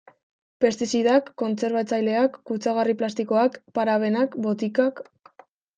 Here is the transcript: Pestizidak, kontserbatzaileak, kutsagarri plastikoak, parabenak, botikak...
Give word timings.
Pestizidak, 0.63 1.29
kontserbatzaileak, 1.41 2.41
kutsagarri 2.53 2.99
plastikoak, 3.03 3.63
parabenak, 3.81 4.43
botikak... 4.49 5.07